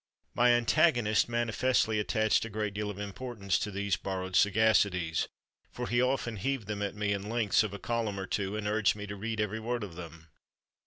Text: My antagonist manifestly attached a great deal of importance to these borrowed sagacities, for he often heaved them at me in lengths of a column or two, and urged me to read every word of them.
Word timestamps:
My 0.33 0.49
antagonist 0.53 1.29
manifestly 1.29 1.99
attached 1.99 2.43
a 2.43 2.49
great 2.49 2.73
deal 2.73 2.89
of 2.89 2.97
importance 2.97 3.59
to 3.59 3.69
these 3.69 3.97
borrowed 3.97 4.33
sagacities, 4.35 5.27
for 5.69 5.85
he 5.87 6.01
often 6.01 6.37
heaved 6.37 6.65
them 6.65 6.81
at 6.81 6.95
me 6.95 7.13
in 7.13 7.29
lengths 7.29 7.61
of 7.61 7.71
a 7.71 7.77
column 7.77 8.19
or 8.19 8.25
two, 8.25 8.57
and 8.57 8.67
urged 8.67 8.95
me 8.95 9.05
to 9.05 9.15
read 9.15 9.39
every 9.39 9.59
word 9.59 9.83
of 9.83 9.93
them. 9.93 10.29